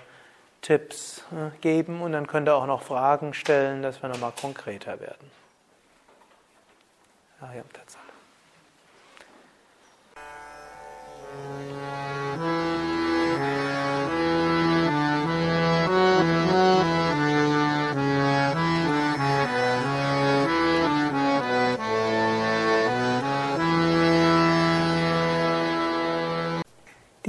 Tipps 0.62 1.24
äh, 1.32 1.56
geben. 1.60 2.02
Und 2.02 2.12
dann 2.12 2.26
könnt 2.26 2.48
ihr 2.48 2.54
auch 2.54 2.66
noch 2.66 2.82
Fragen 2.82 3.34
stellen, 3.34 3.82
dass 3.82 4.02
wir 4.02 4.08
noch 4.08 4.18
mal 4.18 4.32
konkreter 4.38 5.00
werden. 5.00 5.30
Ja, 7.40 7.52
ja, 7.54 7.62